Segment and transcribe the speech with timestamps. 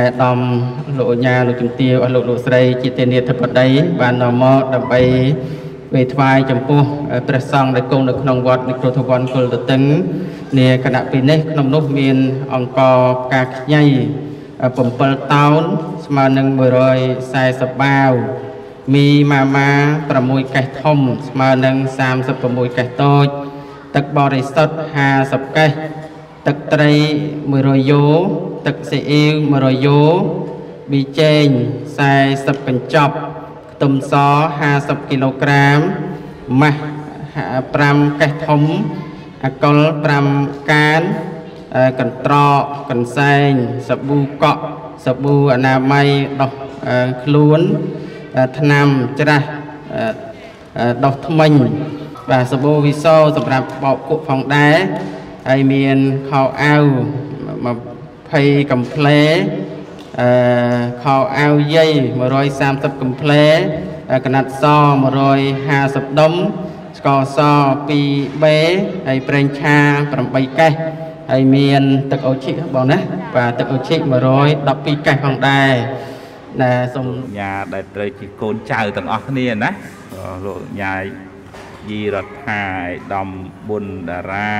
[0.00, 0.38] អាដាម
[0.98, 3.68] លោកអញ្ញាលោកជំទាវអស់លោកលោកស្រីជាទេនាធិបតី
[4.00, 5.00] បាននាំមកដើម្បី
[5.94, 6.82] វេថ្វាយចំពោះ
[7.28, 9.82] ព្រះសង្ឃដែលគង់នៅក្នុងវត្តនិគ្រោធវ័នគុលតតឹង
[10.58, 12.16] នាគណៈពីនេះក្នុងនោះមាន
[12.54, 12.80] អង្គ
[13.22, 13.84] ផ្កាខ្ញី
[14.56, 15.62] 7តោន
[16.06, 16.46] ស្មើនឹង
[17.14, 18.12] 140បាវ
[18.94, 19.70] មីម៉ាម៉ា
[20.12, 21.76] 6កេះធំ ស្មើនឹង
[22.26, 23.26] 36កេះតូច
[23.94, 24.74] ទឹកបរិសុទ្ធ
[25.14, 25.70] 50កេះ
[26.46, 26.92] ទឹកត្រី
[27.44, 28.06] 100យ៉ូ
[28.66, 30.02] ទឹកស៊ីអ៊ីវ100យ៉ូ
[30.90, 31.46] ប៊ីចេង
[32.06, 33.14] 40កញ្ចប់
[33.72, 34.14] ខ្ទឹមស
[34.62, 35.78] 50គីឡូក្រាម
[36.60, 36.80] ម៉ាស់
[37.44, 38.62] 5កេះធំ
[39.44, 39.78] អាកុល
[40.24, 41.02] 5កាន
[42.00, 43.50] កន្ត្រកកន្សែង
[43.88, 44.62] សាប៊ូកក់
[45.04, 46.08] សាប៊ូអនាម័យ
[46.40, 46.52] ដោះ
[47.22, 47.60] ខ្លួន
[48.58, 48.88] ថ្នាំ
[49.20, 49.46] ច្រាស់
[51.04, 51.52] ដោះថ្មិញ
[52.30, 54.76] បាទសាប៊ូវិសោសម្រាប់បោកគក់ផងដែរ
[55.50, 55.98] ហើយមាន
[56.30, 56.84] ខោអាវ
[57.54, 59.22] 20កំ pl ែ
[60.20, 60.28] អឺ
[61.04, 61.90] ខោអាវយាយ
[62.46, 63.44] 130កំ pl ែ
[64.24, 64.64] កណាត់ស
[65.42, 66.32] 150ដុំ
[66.98, 67.38] ស្ករស
[67.90, 68.44] 2B
[69.08, 69.76] ហើយប្រេងឆា
[70.18, 70.72] 8កេះ
[71.30, 72.98] ហើយមានទឹកអូឈីបងណា
[73.34, 73.96] បាទទឹកអូឈី
[74.52, 75.72] 112កេះផងដែរ
[76.60, 77.06] ណាសូម
[77.38, 79.70] ញ៉ាដែលត្រូវជាកូនចៅទាំងអស់គ្នាណា
[80.44, 80.94] លោកញ៉ា
[81.90, 82.70] យីរដ្ឋាឯ
[83.14, 83.28] ដំ
[83.68, 84.52] ប៊ុនតារា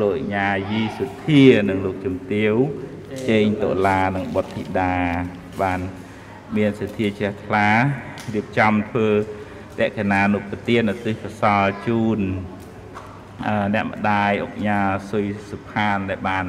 [0.00, 2.54] លោកញ៉ាយីសុធានិងលោកជំទាវ
[3.28, 4.94] ជេងតុលានិងបុត្រធីតា
[5.62, 5.80] បាន
[6.56, 7.68] មានសទ្ធាជ្រះថ្លា
[8.34, 9.08] រៀបចំធ្វើ
[9.80, 12.20] តេកណានុពទានឧទ្ទិសកុសលជូន
[13.74, 14.78] អ្នកម្ដាយអុកញ៉ា
[15.10, 16.46] សុយសុផានដែលបាន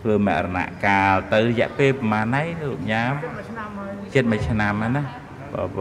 [0.00, 3.04] ធ្វើមរណកាលទៅរយៈពេលប្រហែលហើយលោកញ៉ា
[4.14, 5.04] ជិតមួយឆ្នាំហើយណា
[5.54, 5.78] បប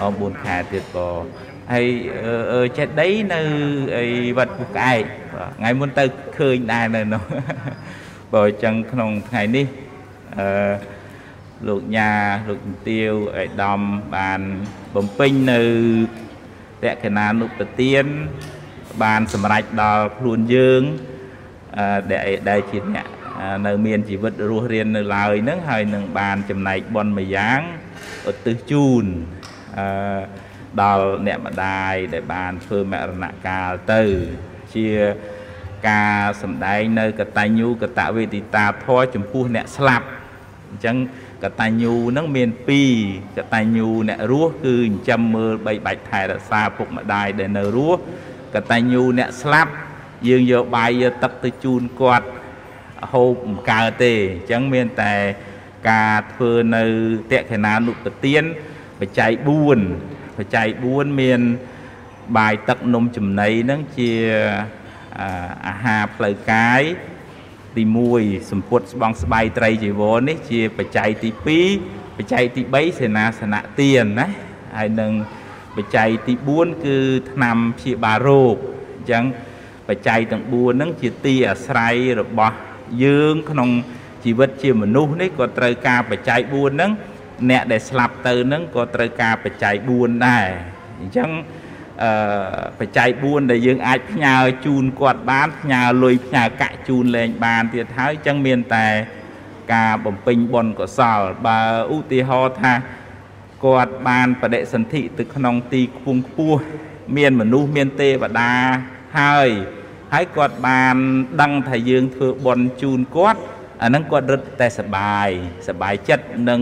[0.00, 0.98] អ4ខែទៀតប
[1.74, 1.88] ហើយ
[2.78, 3.40] ចេតិយនៅ
[3.98, 4.06] អី
[4.38, 5.02] វត្តពុះក្អែក
[5.58, 6.04] ថ្ងៃមុនទៅ
[6.38, 7.22] ឃើញដែរនៅនោះ
[8.32, 9.66] បើអញ្ចឹងក្នុងថ្ងៃនេះ
[10.38, 10.72] អឺ
[11.68, 12.12] លោកញ៉ា
[12.48, 13.80] លោកជំទាវអេដាម
[14.16, 14.40] បាន
[14.94, 15.62] បំពេញនៅ
[16.84, 18.04] តក្កណានុពទាន
[19.02, 20.82] បានសម្រេចដល់ខ្លួនយើង
[22.10, 23.06] ដែលដែលជាអ្នក
[23.66, 27.60] នៅមានជីវិតរស់រាននៅឡើយហ្នឹងហើយនឹងបានចំណែកបន់មួយយ៉ាង
[28.30, 29.04] ឧទ្ទិសជូន
[29.78, 29.86] អឺ
[30.82, 34.02] ដល់អ្នកម្ដាយដែលបានធ្វើមរណកាលទៅ
[34.74, 34.88] ជា
[35.88, 40.06] ការសម្ដែងនៅកតញ្ញូកតវេទិតាធម៌ចំពោះអ្នកស្លាប់
[40.70, 40.96] អញ្ចឹង
[41.44, 42.48] កតញ្ញូហ្នឹងមាន
[42.94, 48.00] 2កតញ្ញូអ្នករស់គឺចិញ្ចឹមមើលបីបាច់ថែរក្សាពុកម្ដាយដែលនៅរស់
[48.54, 49.72] កតញ្ញូអ្នកស្លាប់
[50.28, 52.26] យើងយកបាយយកទឹកទៅជូនគាត់
[53.12, 55.14] ហូបមិនកើតទេអញ្ចឹងមានតែ
[55.90, 56.84] ការធ្វើនៅ
[57.32, 58.42] តក្កណានុពទាន
[59.00, 61.40] បច្ច័យ4 បច្ច័យ4មាន
[62.36, 64.12] បាយទឹកនំចំណីហ្នឹងជា
[65.66, 66.82] អាហារផ្លូវកាយ
[67.76, 67.82] ទី
[68.16, 71.30] 1សម្ពុតស្បងស្បៃត្រីជីវរនេះជាបច្ច័យទី
[71.74, 74.26] 2បច្ច័យទី3សេនាសនៈទានណា
[74.76, 75.12] ហើយនឹង
[75.76, 76.96] បច្ច័យទី4គឺ
[77.32, 78.56] ថ្នាំព្យាបាលរោគ
[78.96, 79.24] អញ្ចឹង
[79.88, 82.54] បច្ច័យទាំង4ហ្នឹងជាទីអាស្រ័យរបស់
[83.04, 83.70] យើងក្នុង
[84.24, 86.90] ជីវិតជាមនុស្សនេះក៏ត្រូវការបច្ច័យ4ហ្នឹង
[87.50, 90.46] អ្នកដែលស្លាប់ទៅហ្នឹងក៏ត្រូវការបច្ច័យ4ដែរ
[91.00, 91.30] អញ្ចឹង
[92.02, 92.10] អឺ
[92.78, 94.34] បច្ច័យ4ដែលយើងអាចផ្ញើ
[94.66, 98.86] ជូនគាត់បានផ្ញើលុយផ្ញើកាក់ជូនលែងបានទៀតហើយអញ្ចឹងមានតែ
[99.74, 101.60] ការបំពេញបុណ្យកុសល បើ
[101.96, 102.72] ឧទាហរណ៍ថា
[103.64, 106.60] គាត់បានបដិសន្ធិទៅក្នុងទីខ្ពង់ខ្ពស់
[107.16, 108.52] មានមនុស្សមានទេវតា
[109.18, 109.48] ហើយ
[110.14, 110.96] ហើយគាត់បាន
[111.42, 113.40] ដឹងថាយើងធ្វើបុណ្យជូនគាត់
[113.82, 115.28] អាហ្នឹងគាត់រឹតតែសបាយ
[115.68, 116.60] សបាយចិត្តនឹង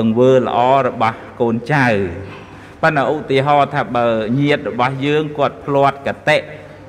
[0.00, 1.86] ទង្វើល្អរបស់កូនចៅ
[2.82, 4.06] ប៉ុន្តែឧទាហរណ៍ថាបើ
[4.40, 6.36] ញាតរបស់យើងគាត់ផ្លាត់កតិ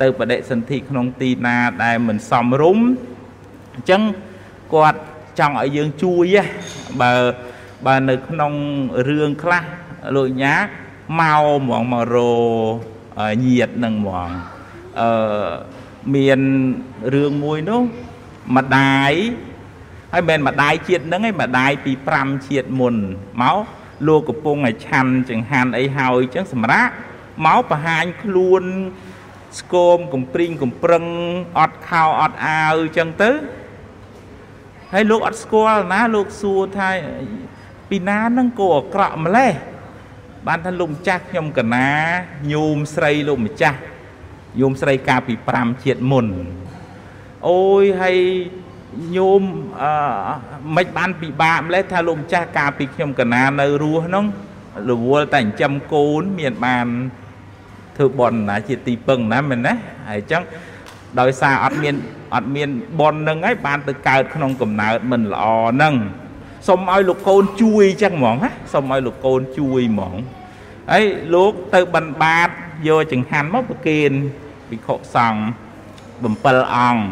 [0.02, 2.86] ទៅបដិសន្ធិក្នុងទីណាដែលមិនសមរម្យ
[3.74, 4.02] អញ្ចឹង
[4.74, 5.00] គាត់
[5.40, 6.36] ចង់ឲ្យយើងជួយ
[7.02, 7.14] បើ
[7.86, 8.54] បើនៅក្នុង
[9.10, 9.64] រឿងខ្លះ
[10.16, 10.56] លោកញ៉ា
[11.20, 12.18] មកហ្មងមករ
[13.46, 14.30] ញាតនឹងហ្មង
[15.00, 15.52] អឺ
[16.16, 16.40] មាន
[17.14, 17.82] រឿងមួយនោះ
[18.56, 19.14] ម្ដាយ
[20.18, 22.96] ហើយមិនម្ដាយជាតិហ្នឹងឯងម្ដាយពី5ជាតិមុន
[23.42, 23.58] មក
[24.08, 26.92] លោកកំពុងឲ្យឆាន់ចង្ហាន់អីហើយអញ្ចឹងសម្រាប់
[27.46, 28.64] មកបង្ហាញខ្លួន
[29.60, 31.04] ស្គមកំព្រីងកំប្រឹង
[31.60, 33.32] អត់ខោអត់អាវអញ្ចឹងទៅ
[34.94, 36.90] ហើយលោកអត់ស្គាល់ណាលោកសួរថា
[37.90, 39.52] ពីណានឹងគោអាក្រក់ម្លេះ
[40.48, 41.90] បានថាលោកម្ចាស់ខ្ញុំកណា
[42.54, 43.80] ញោមស្រីលោកម្ចាស់
[44.60, 46.28] ញោមស្រីកាលពី5ជាតិមុន
[47.50, 48.18] អូយហើយ
[49.16, 49.44] ញោម
[49.82, 49.92] អឺ
[50.76, 54.26] មិនបានពិបាកម្លេះថាលោកម្ចាស់កាលពីខ្ញុំកណានៅរស់ហ្នឹង
[54.90, 56.88] រវល់តែចិញ្ចឹមកូនមានបាន
[57.98, 59.74] ធ្វើបន់ណាជាទីពឹងណាមែនណា
[60.10, 60.44] ហើយអញ្ចឹង
[61.20, 61.96] ដោយសារអត់មាន
[62.36, 65.96] អត់មានបននឹងហើយបានទៅកើតក្នុងកំណើតមិនល្អហ្នឹង
[66.68, 70.16] សូមឲ្យលោកកូនជួយចឹងហ្មងណាសូមឲ្យលោកកូនជួយហ្មង
[70.92, 71.04] ហើយ
[71.34, 72.50] លោកទៅបិណ្ឌបាត
[72.88, 74.12] យកចង្ហាន់មកប្រគេន
[74.70, 75.42] ភិក្ខុសង្ឃ
[76.26, 77.04] 7អង្គ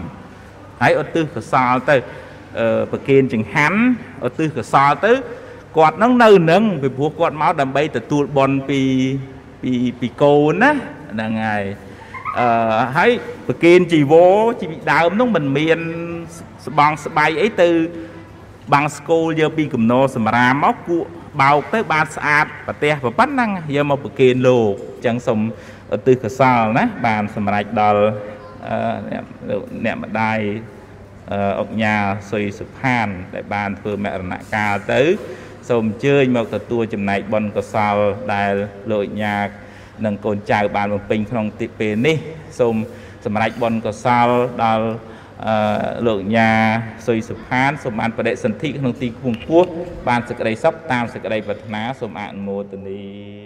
[0.84, 1.96] ហើយឧទ្ទិសកុសលទៅ
[2.60, 3.80] អឺប្រគេនចង្ហាន់
[4.28, 5.12] ឧទ្ទិសកុសលទៅ
[5.78, 8.80] គាត់នឹងនៅនឹងពីព្រោះគាត់មកដើម្បីទទួលបន់ពី
[9.62, 10.72] ពីពីកូនណា
[11.14, 11.64] ហ្នឹងហើយ
[12.40, 12.48] អឺ
[12.98, 13.12] ហើយ
[13.48, 15.80] ប្រគេនជីវរជីវិដើមនោះមិនមាន
[16.66, 17.70] ស្បងស្បៃអីទៅ
[18.74, 21.08] បាំងស្គូលយកពីកំណោសម្រាមមកគក់
[21.42, 25.40] បោកទៅបានស្អាតប្រទេសប៉ុណ្ណឹងយកមកប្រគេនលោកអញ្ចឹងសូម
[25.96, 28.04] ឧទ្ទិសកុសលណាបានសម្រេចដល់
[29.10, 29.24] អ្នក
[29.86, 30.40] អ្នកម្ដាយ
[31.60, 31.96] អុកញ៉ា
[32.32, 35.02] សុយសុផាន ដែលបានធ្វើមរណកាលទៅ
[35.70, 37.96] សូមអញ្ជើញមកទទួលចំណែកបុណ្យកុសល
[38.34, 38.54] ដែល
[38.92, 39.38] លោកញ៉ា
[40.06, 42.18] និងកូនចៅបានបំពេញក្នុងទីពេលនេះ
[42.60, 42.76] សូម
[43.26, 44.28] សម្រេចបុណ្យកុសល
[44.64, 44.86] ដល់
[45.48, 45.56] អឺ
[46.08, 46.52] លោកញ៉ា
[47.08, 49.70] សុយសុផានសូមបានបដិសន្ធិក្នុងទីខ្ពង់ខ្ពស់
[50.08, 53.44] បានសេចក្តីសុខតាមសេចក្តីប្រាថ្នាសូមអនុមោទនា